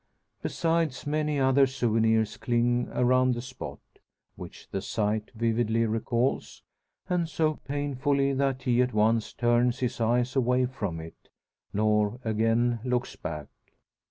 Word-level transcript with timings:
Besides, 0.41 1.05
many 1.05 1.39
other 1.39 1.67
souvenirs 1.67 2.35
cling 2.37 2.89
around 2.91 3.35
the 3.35 3.39
spot, 3.43 3.77
which 4.35 4.67
the 4.71 4.81
sight 4.81 5.29
vividly 5.35 5.85
recalls; 5.85 6.63
and 7.07 7.29
so 7.29 7.57
painfully 7.67 8.33
that 8.33 8.63
he 8.63 8.81
at 8.81 8.95
once 8.95 9.31
turns 9.31 9.77
his 9.77 10.01
eyes 10.01 10.35
away 10.35 10.65
from 10.65 10.99
it, 10.99 11.29
nor 11.71 12.19
again 12.25 12.79
looks 12.83 13.15
back. 13.15 13.49